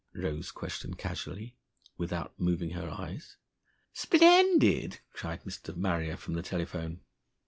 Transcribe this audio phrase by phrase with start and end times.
[0.15, 1.53] Rose questioned casually,
[1.95, 3.37] without moving her eyes.
[3.93, 5.75] "Splendid!" cried Mr.
[5.75, 7.01] Marrier from the telephone.